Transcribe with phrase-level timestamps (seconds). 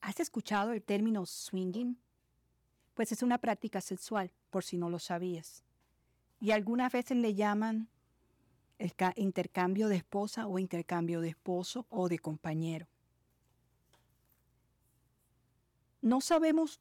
[0.00, 1.98] ¿Has, escuchado el término swinging?
[2.94, 5.64] Pues es una práctica sexual, por si no lo sabías.
[6.40, 7.88] Y algunas veces le llaman
[8.78, 12.86] el ca- intercambio de esposa o intercambio de esposo o de compañero.
[16.00, 16.80] No sabemos,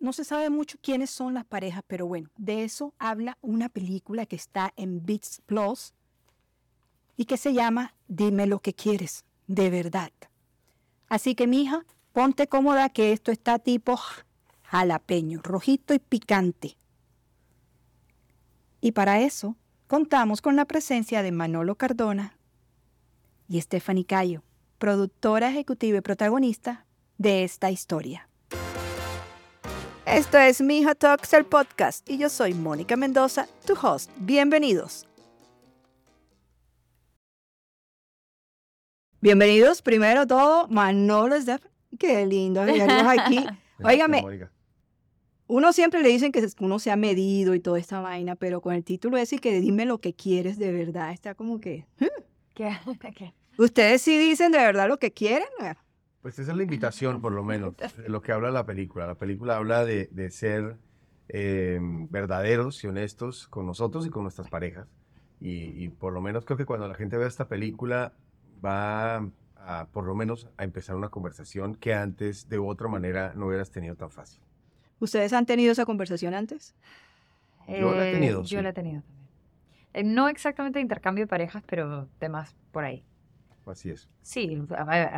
[0.00, 4.24] no se sabe mucho quiénes son las parejas, pero bueno, de eso habla una película
[4.24, 5.92] que está en Beats Plus
[7.16, 10.10] y que se llama Dime lo que quieres, de verdad.
[11.14, 13.96] Así que, mija, ponte cómoda que esto está tipo
[14.64, 16.76] jalapeño, rojito y picante.
[18.80, 19.54] Y para eso
[19.86, 22.36] contamos con la presencia de Manolo Cardona
[23.48, 24.42] y Stephanie Cayo,
[24.78, 26.84] productora ejecutiva y protagonista
[27.16, 28.28] de esta historia.
[30.06, 34.10] Esto es Mija Talks, el podcast, y yo soy Mónica Mendoza, tu host.
[34.16, 35.06] Bienvenidos.
[39.24, 41.72] Bienvenidos, primero todo, Manolo Stephanie.
[41.98, 43.42] Qué lindo verlos aquí.
[43.82, 44.22] Óigame,
[45.46, 48.74] uno siempre le dicen que uno se ha medido y toda esta vaina, pero con
[48.74, 51.86] el título ese que dime lo que quieres de verdad, está como que...
[52.52, 52.70] ¿Qué?
[53.16, 53.32] ¿Qué?
[53.56, 55.48] Ustedes sí dicen de verdad lo que quieren.
[56.20, 59.06] Pues esa es la invitación, por lo menos, de lo que habla la película.
[59.06, 60.76] La película habla de, de ser
[61.30, 61.78] eh,
[62.10, 64.86] verdaderos y honestos con nosotros y con nuestras parejas.
[65.40, 68.12] Y, y por lo menos creo que cuando la gente vea esta película
[68.64, 69.16] va
[69.56, 73.70] a, por lo menos, a empezar una conversación que antes, de otra manera, no hubieras
[73.70, 74.40] tenido tan fácil.
[75.00, 76.74] ¿Ustedes han tenido esa conversación antes?
[77.68, 78.62] Yo la he Eh, tenido, Yo sí.
[78.62, 79.28] la he tenido también.
[79.94, 83.04] Eh, no exactamente intercambio de parejas, pero temas por ahí.
[83.66, 84.08] Así es.
[84.20, 84.60] Sí,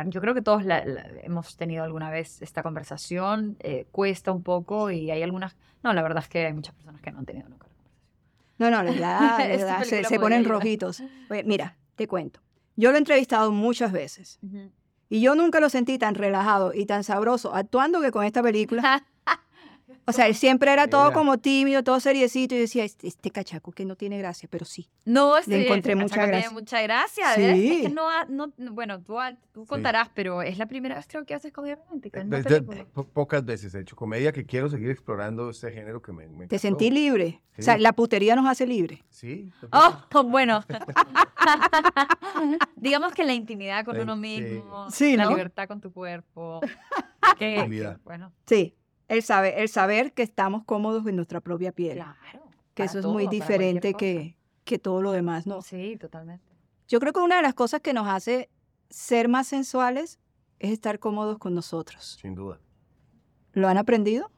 [0.07, 3.57] yo creo que todos la- la- hemos tenido alguna vez esta conversación.
[3.59, 5.57] eh, cuesta un poco y hay algunas...
[5.83, 7.97] No, la verdad es que hay muchas personas que no han tenido nunca la conversación.
[8.59, 10.53] No, no, les da, les Esta da, se, se ponen ayudar.
[10.55, 11.03] rojitos.
[11.29, 12.39] Oye, mira, te cuento.
[12.77, 14.39] Yo lo he entrevistado muchas veces
[15.09, 19.05] y yo nunca lo sentí tan relajado y tan sabroso actuando que con esta película.
[20.09, 21.13] O sea, él siempre era todo Mira.
[21.15, 24.87] como tímido, todo seriecito y decía, este, este cachaco que no tiene gracia, pero sí.
[25.03, 26.51] No, Le encontré mucha Cachaca tiene gracia.
[26.51, 27.25] mucha gracia.
[27.35, 27.59] ¿ves?
[27.59, 27.81] Es Sí.
[27.81, 29.67] que no, no, no- bueno, tú, ha- tú Sí.
[29.67, 32.85] contarás, pero es la primera vez creo que haces comedia romántica película.
[32.93, 36.47] po- pocas veces he hecho comedia que quiero seguir explorando este género que me, me
[36.47, 37.41] Te sentí libre.
[37.59, 37.81] O sea, Sí.
[37.81, 39.03] la putería nos hace libre.
[39.09, 39.51] Sí.
[39.73, 40.63] Oh, bueno.
[42.75, 44.19] Digamos que la intimidad con Sí, uno sí.
[44.21, 45.29] mismo, Sí, la ¿no?
[45.31, 46.61] libertad con tu cuerpo.
[47.39, 48.75] que- bueno, Sí,
[49.07, 51.95] el saber, el saber que estamos cómodos en nuestra propia piel.
[51.97, 52.43] claro.
[52.73, 55.61] que eso es muy diferente que, que todo lo demás, ¿no?
[55.61, 56.45] Sí, totalmente.
[56.87, 58.49] Yo creo que una de las cosas que nos hace
[58.89, 60.19] ser más sensuales
[60.59, 62.17] es estar cómodos con nosotros.
[62.21, 62.59] Sin duda.
[63.53, 64.31] ¿Lo han aprendido?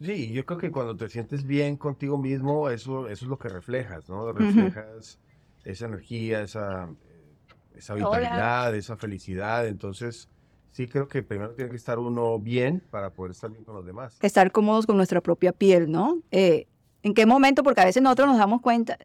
[0.00, 3.48] Sí, yo creo que cuando te sientes bien contigo mismo, eso, eso es lo que
[3.48, 4.32] reflejas, ¿no?
[4.32, 5.20] Reflejas
[5.64, 7.34] esa energía, esa, eh,
[7.76, 8.18] esa Hola.
[8.18, 9.66] vitalidad, esa felicidad.
[9.66, 10.28] Entonces,
[10.72, 13.86] sí creo que primero tiene que estar uno bien para poder estar bien con los
[13.86, 14.18] demás.
[14.20, 16.18] Estar cómodos con nuestra propia piel, ¿no?
[16.30, 16.66] Eh,
[17.02, 17.62] ¿En qué momento?
[17.62, 18.98] Porque a veces nosotros nos damos cuenta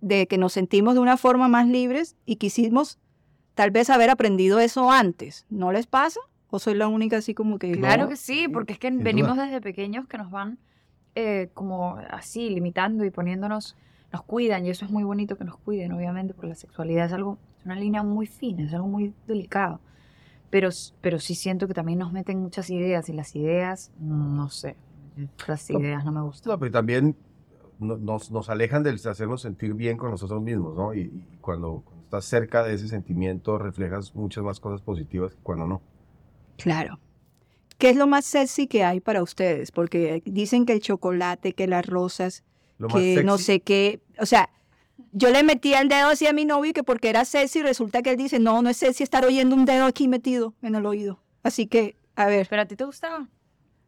[0.00, 2.98] de que nos sentimos de una forma más libres y quisimos
[3.54, 5.46] tal vez haber aprendido eso antes.
[5.48, 6.20] ¿No les pasa?
[6.50, 7.72] ¿O soy la única así como que...
[7.72, 9.46] Claro No, que sí, porque es que venimos duda.
[9.46, 10.58] desde pequeños que nos van
[11.14, 13.76] eh, como así limitando y poniéndonos,
[14.12, 17.12] nos cuidan y eso es muy bonito que nos cuiden, obviamente, porque la sexualidad es
[17.12, 19.80] algo, es una línea muy fina, es algo muy delicado.
[20.54, 20.68] Pero,
[21.00, 24.76] pero sí siento que también nos meten muchas ideas y las ideas, mm, no sé,
[25.48, 26.52] las ideas no me gustan.
[26.52, 27.16] No, pero también
[27.80, 30.94] no- nos, nos alejan del hacernos sentir bien con nosotros mismos, ¿no?
[30.94, 35.40] Y, y cuando, cuando estás cerca de ese sentimiento, reflejas muchas más cosas positivas que
[35.42, 35.82] cuando no.
[36.56, 37.00] Claro.
[37.76, 39.72] ¿Qué es lo más sexy que hay para ustedes?
[39.72, 42.44] Porque dicen que el chocolate, que las rosas,
[42.78, 44.02] Lo que no sé qué.
[44.20, 44.50] O sea,
[45.16, 48.10] yo le metía el dedo así a mi novio que porque era sexy, resulta que
[48.10, 51.20] él dice, no, no es sexy estar oyendo un dedo aquí metido en el oído.
[51.42, 52.46] Así que, a ver.
[52.50, 53.28] ¿Pero a ti te gustaba?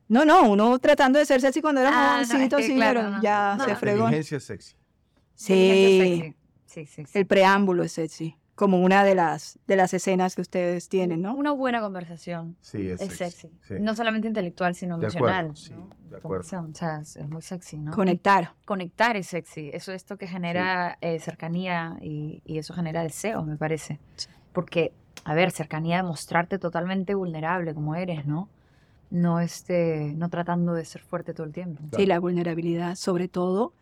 [0.09, 2.75] No, no, uno tratando de ser sexy cuando era Ah, no, es jovencito, que sí,
[2.77, 3.23] claro, pero no.
[3.23, 3.99] ya No, se la fregó.
[4.05, 4.77] Inteligencia es sexy.
[5.35, 6.35] Sí,
[6.67, 7.19] Sí, sí, sí.
[7.19, 11.35] el preámbulo es sexy, como una de las, de las escenas que ustedes tienen, ¿no?
[11.35, 13.51] Una buena conversación Sí, es, es sexy.
[13.69, 13.75] Sí.
[13.79, 15.35] No solamente intelectual, sino De emocional.
[15.51, 15.91] acuerdo, sí, ¿no?
[16.09, 16.41] de acuerdo.
[16.41, 17.93] O sea, es, muy sexy, ¿no?
[17.93, 18.55] Conectar.
[18.65, 19.71] conectar es sexy.
[19.75, 24.01] Eso es esto que genera eh, cercanía y, y eso genera deseo, me parece.
[24.55, 24.95] Porque,
[25.25, 28.49] a ver, cercanía de mostrarte totalmente vulnerable como eres, ¿no?
[29.11, 31.83] No, este, no tratando de ser fuerte todo el tiempo.
[31.91, 31.97] Claro.
[31.99, 33.75] Sí, la vulnerabilidad, sobre todo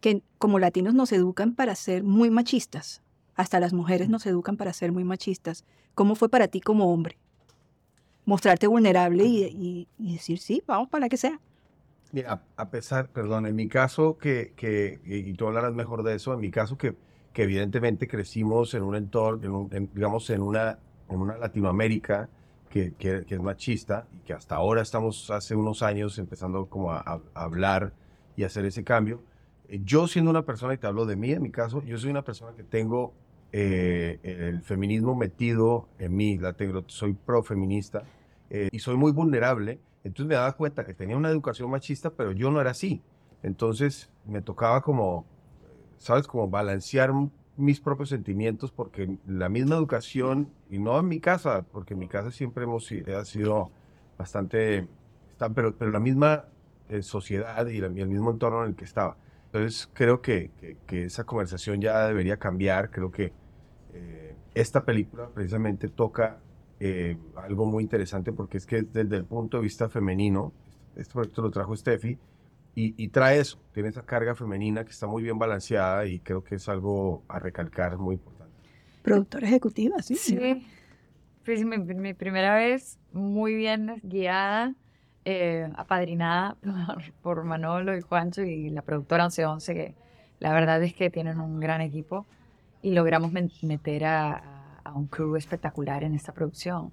[0.00, 3.02] que como latinos nos educan para ser muy machistas.
[3.38, 5.64] Hasta las mujeres nos educan para ser muy machistas.
[5.94, 7.16] ¿Cómo fue para ti como hombre?
[8.24, 11.40] Mostrarte vulnerable y, y- y decir, sí, vamos para la que sea.
[12.10, 16.34] Mira, a pesar, perdón, en mi caso, que, que y tú hablarás mejor de eso,
[16.34, 16.96] en mi caso que,
[17.32, 22.28] que evidentemente crecimos en un entorno, en un- en, digamos, en una en una Latinoamérica
[22.68, 26.90] que, que- que es machista y que hasta ahora estamos hace unos años empezando como
[26.92, 27.92] a, a- hablar
[28.36, 29.22] y hacer ese cambio.
[29.84, 32.22] Yo siendo una persona, y te hablo de mí, en mi caso, yo soy una
[32.24, 33.14] persona que tengo
[33.52, 38.04] eh, el feminismo metido en mí, la tengo, soy profeminista
[38.50, 39.80] eh, y soy muy vulnerable.
[40.04, 43.02] Entonces me daba cuenta que tenía una educación machista, pero yo no era así.
[43.42, 45.26] Entonces me tocaba como,
[45.98, 46.26] ¿sabes?
[46.26, 47.12] Como balancear
[47.56, 52.08] mis propios sentimientos porque la misma educación, y no en mi casa, porque en mi
[52.08, 53.70] casa siempre hemos ha sido
[54.16, 54.86] bastante,
[55.54, 56.44] pero, pero la misma
[56.88, 59.16] eh, sociedad y el mismo entorno en el que estaba.
[59.52, 62.90] Entonces creo que, que- que esa conversación ya debería cambiar.
[62.90, 63.32] Creo que
[63.94, 66.40] eh, esta película precisamente toca
[66.80, 70.52] eh, algo muy interesante porque es que desde el punto de vista femenino,
[70.96, 72.18] este proyecto lo trajo Steffi,
[72.74, 76.44] y, y trae eso, tiene esa carga femenina que está muy bien balanceada y creo
[76.44, 78.54] que es algo a recalcar muy importante.
[79.02, 80.14] Productora ejecutiva, sí.
[80.14, 80.38] Sí.
[81.44, 84.74] Pues mi, mi primera vez muy bien guiada,
[85.24, 86.56] eh, apadrinada
[86.86, 89.94] por, por Manolo y Juancho y la productora 1111, que
[90.40, 92.26] la verdad es que tienen un gran equipo
[92.82, 94.42] y logramos meter a,
[94.94, 96.90] un crew espectacular en esta producción.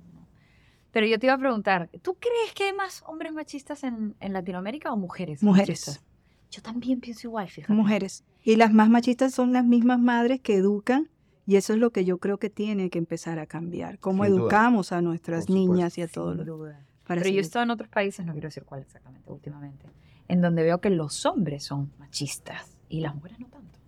[0.92, 4.34] Pero yo te iba a preguntar, ¿tú crees que hay más hombres machistas en, en
[4.34, 5.42] Latinoamérica o mujeres?
[5.44, 5.70] Mujeres.
[5.70, 6.04] machistas?
[6.52, 7.74] Yo también pienso igual, fíjate.
[7.74, 8.24] Mujeres.
[8.44, 11.10] Y las más machistas son las mismas madres que educan
[11.48, 14.00] y eso es lo que yo creo que tiene que empezar a cambiar.
[14.00, 14.42] Cómo Sin duda.
[14.44, 15.74] educamos a nuestras Por supuesto.
[15.74, 16.48] niñas y a todos Sin los...
[16.48, 16.86] duda.
[17.06, 19.86] Para Pero yo he estado en otros países, no quiero decir cuál exactamente, últimamente,
[20.28, 23.80] en donde veo que los hombres son machistas y las mujeres no tanto.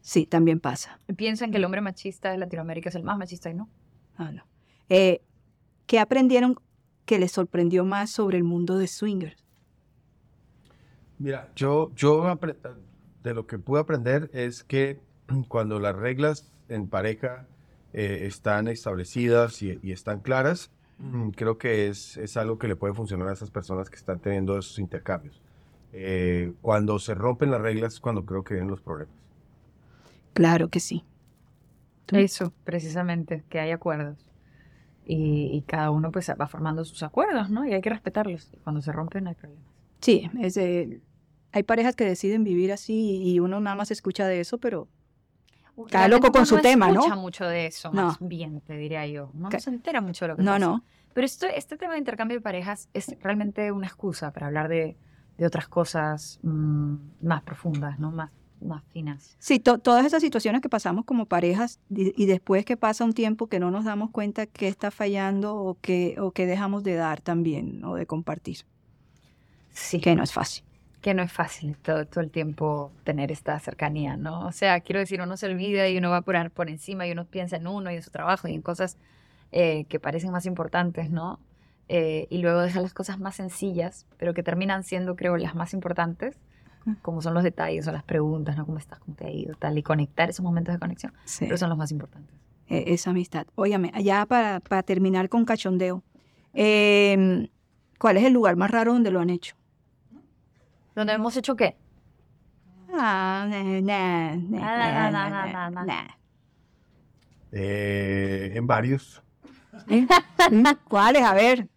[0.00, 0.98] Sí, también pasa.
[1.16, 3.68] Piensan que el hombre machista de Latinoamérica es el más machista y no.
[4.16, 4.44] Ah, no.
[4.88, 5.22] Eh,
[5.86, 6.56] ¿Qué aprendieron
[7.04, 9.44] que les sorprendió más sobre el mundo de swingers?
[11.18, 12.38] Mira, yo, yo
[13.22, 15.00] de lo que pude aprender es que
[15.48, 17.46] cuando las reglas en pareja
[17.92, 20.72] eh, están establecidas y, y están claras,
[21.36, 24.58] creo que es, es algo que le puede funcionar a esas personas que están teniendo
[24.58, 25.40] esos intercambios.
[25.92, 29.14] Eh, cuando se rompen las reglas es cuando creo que vienen los problemas.
[30.32, 31.04] Claro que sí.
[32.06, 34.24] Tú- Eso, precisamente, que hay acuerdos.
[35.04, 37.66] Y, y cada uno pues va formando sus acuerdos, ¿no?
[37.66, 38.52] Y hay que respetarlos.
[38.64, 39.64] Cuando se rompen no hay problemas.
[40.00, 41.00] Sí, es de-
[41.52, 44.88] hay parejas que deciden vivir así y uno nada más escucha de eso, pero
[45.90, 47.00] Cada loco con su tema, ¿no?
[47.00, 48.06] escucha mucho de eso, No.
[48.08, 49.30] más bien, te diría yo.
[49.34, 50.66] No, no se entera mucho de lo que no, pasa.
[50.66, 50.84] no.
[51.14, 54.96] Pero esto, este tema de intercambio de parejas es realmente una excusa para hablar de,
[55.38, 58.10] de otras cosas mm, más profundas, ¿no?
[58.10, 58.30] Más,
[58.60, 59.36] más finas.
[59.38, 63.46] Sí, to- todas esas situaciones que pasamos como parejas y, después que pasa un tiempo
[63.48, 67.20] que no nos damos cuenta que está fallando o que, o que dejamos de dar
[67.20, 68.58] también o de compartir,
[69.72, 70.00] Sí.
[70.00, 70.64] que no es fácil.
[71.02, 74.46] Que no es fácil todo, todo el tiempo tener esta cercanía, ¿no?
[74.46, 77.24] O sea, quiero decir, uno se olvida y uno va por, por encima y uno
[77.26, 78.96] piensa en uno y en su trabajo y en cosas
[79.50, 81.40] eh, que parecen más importantes, ¿no?
[81.88, 85.74] Eh, y luego deja las cosas más sencillas, pero que terminan siendo, creo, las más
[85.74, 86.38] importantes,
[87.02, 88.64] como son los detalles o las preguntas, ¿no?
[88.64, 88.98] ¿Cómo estás?
[89.00, 89.54] ¿Cómo te ha ido?
[89.56, 91.44] Tal, y conectar esos momentos de conexión, Sí.
[91.44, 92.34] pero son los más importantes.
[92.68, 93.46] eh, esa amistad.
[93.56, 96.02] Óyame, allá para, para terminar con cachondeo,
[96.54, 97.48] eh,
[97.98, 99.56] ¿cuál es el lugar más raro donde lo han hecho?
[100.94, 101.76] ¿Dónde hemos hecho qué?
[102.92, 103.48] Ah.
[107.52, 109.22] Eh, en varios.
[110.88, 111.22] ¿Cuáles?
[111.22, 111.68] A ver.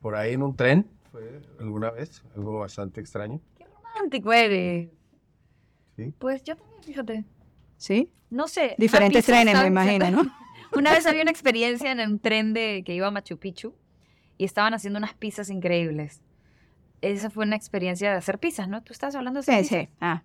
[0.00, 3.40] por ahí en un tren, fue alguna vez, algo bastante extraño.
[3.94, 4.90] Romántico eres.
[5.96, 6.12] Sí.
[6.18, 7.24] Pues yo también, fíjate.
[7.76, 8.10] ¿Sí?
[8.30, 8.74] No sé.
[8.78, 10.22] Diferentes trenes, me imagino, ¿no?
[10.76, 13.74] Una vez había una experiencia en un tren de, que iba a Machu Picchu
[14.36, 16.20] y estaban haciendo unas pizzas increíbles.
[17.12, 18.82] Esa fue una experiencia de hacer pizzas, ¿no?
[18.82, 19.88] Tú estabas hablando de hacer Sí, pizzas.
[19.88, 19.94] sí.
[20.00, 20.22] Ah.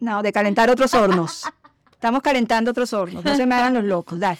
[0.00, 1.44] No, de calentar otros hornos.
[1.92, 3.24] Estamos calentando otros hornos.
[3.24, 4.18] No se me hagan los locos.
[4.20, 4.38] Dale.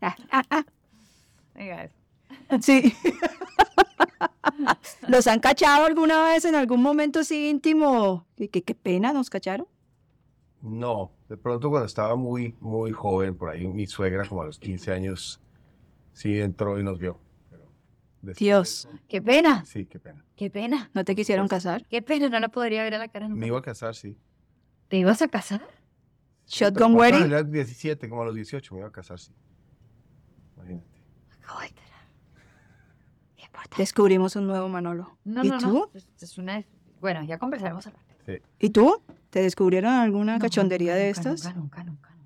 [0.00, 0.64] Ah, ah, ah.
[2.60, 2.94] Sí.
[5.08, 8.26] ¿Los han cachado alguna vez en algún momento así íntimo?
[8.36, 9.66] ¿Qué, qué, qué pena nos cacharon?
[10.62, 14.58] No, de pronto cuando estaba muy, muy joven, por ahí mi suegra, como a los
[14.58, 15.40] 15 años,
[16.12, 17.20] sí entró y nos vio.
[18.34, 18.88] Dios.
[19.08, 20.24] Qué pena, Sí, qué pena.
[20.36, 21.86] qué pena, ¿No te quisieron casar?
[21.88, 23.28] qué pena, no la podría ver a la cara.
[23.28, 23.40] nunca.
[23.40, 24.16] Me iba a casar, sí.
[24.88, 25.62] ¿Te ibas a casar?
[26.46, 27.20] Shotgun Pero, wedding.
[27.20, 29.32] no, era 17, como a los 18 me iba a casar, sí.
[30.56, 30.86] Imagínate.
[31.42, 32.00] Acabo de enterar.
[33.36, 33.76] ¿Qué importa?
[33.78, 35.18] Descubrimos un nuevo Manolo.
[35.24, 35.90] No, ¿Y no, tú?
[35.94, 36.00] no.
[36.20, 36.64] Es- una...
[37.00, 38.14] Bueno, ya conversaremos al rato.
[38.24, 38.38] Sí.
[38.58, 39.02] ¿Y tú?
[39.30, 41.56] ¿Te descubrieron alguna No, cachondería nunca, de nunca, estas?
[41.56, 42.16] Nunca, nunca, nunca.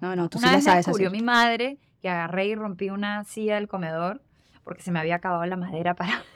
[0.00, 1.20] No, no, tú Una sí la vez me sabes descubrió hacer.
[1.20, 4.22] mi madre que agarré y rompí una silla del comedor
[4.68, 6.22] porque se me había acabado la madera para...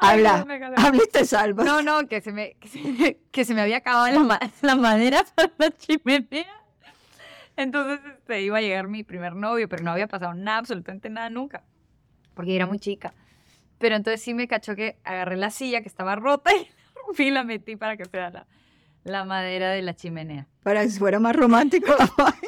[0.00, 1.66] Habla, Me habla y te salvas.
[1.66, 4.76] No, no, que se me, que se, que se me había acabado la, ma- la
[4.76, 6.46] madera para la chimenea.
[7.56, 11.28] Entonces este, iba a llegar mi primer novio, pero no había pasado nada, absolutamente nada
[11.30, 11.64] nunca,
[12.34, 13.12] porque era muy chica.
[13.78, 16.58] Pero entonces sí me cachó que agarré la silla que estaba rota y
[16.94, 18.46] la rompí y la metí para que sea la,
[19.04, 20.46] la madera de la chimenea.
[20.62, 22.38] Para que fuera más romántico la vaina.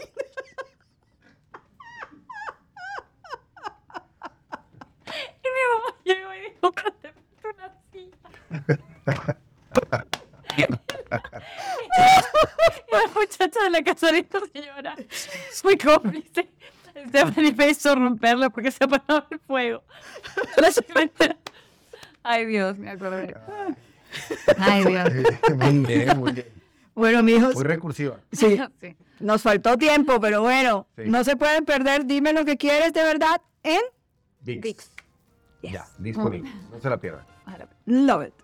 [5.42, 8.16] Y mi mamá llegó y dijo, "¿Pero te meto una silla.
[12.92, 14.96] La muchacha de la casarita señora
[15.52, 16.49] fue cómplice.
[17.24, 19.82] Stephanie me hizo romperla porque se apagaba el fuego.
[22.22, 23.34] Ay Dios, me acordé.
[24.58, 25.08] Ay Dios.
[25.56, 26.46] muy bien, muy bien.
[26.94, 28.18] Bueno, mijos, Muy recursiva.
[28.32, 28.96] sí, Sí.
[29.20, 31.02] nos faltó tiempo, pero bueno, Sí.
[31.06, 32.04] no se pueden perder.
[32.04, 33.80] Dime lo que quieres de verdad en
[34.40, 34.60] Dix.
[34.62, 34.90] Dix.
[35.62, 36.50] Ya, disponible.
[36.70, 37.24] No se la pierdan.
[37.86, 38.34] Love It.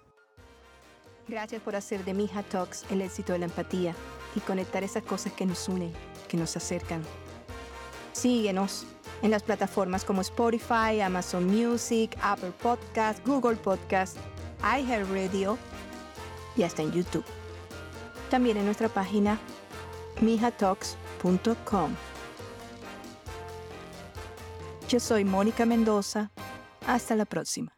[1.29, 3.95] Gracias por hacer de Mija Talks el éxito de la empatía
[4.37, 5.93] y conectar esas cosas que nos unen,
[6.29, 7.03] que nos acercan.
[8.17, 8.87] Síguenos
[9.21, 14.17] en las plataformas como Spotify, Amazon Music, Apple Podcast, Google Podcast,
[14.63, 15.59] iHeartRadio
[16.57, 17.25] y hasta en YouTube.
[18.31, 19.39] También en nuestra página
[20.23, 21.95] mijatalks.com.
[24.89, 26.31] Yo soy Mónica Mendoza.
[26.87, 27.76] Hasta la próxima.